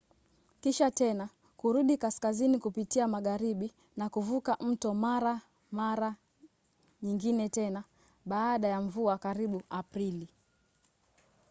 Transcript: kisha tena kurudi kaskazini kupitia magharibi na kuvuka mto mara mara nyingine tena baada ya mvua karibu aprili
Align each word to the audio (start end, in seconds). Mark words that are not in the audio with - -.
kisha 0.61 0.91
tena 0.91 1.29
kurudi 1.57 1.97
kaskazini 1.97 2.59
kupitia 2.59 3.07
magharibi 3.07 3.73
na 3.97 4.09
kuvuka 4.09 4.57
mto 4.59 4.93
mara 4.93 5.41
mara 5.71 6.15
nyingine 7.03 7.49
tena 7.49 7.83
baada 8.25 8.67
ya 8.67 8.81
mvua 8.81 9.17
karibu 9.17 9.61
aprili 9.69 10.27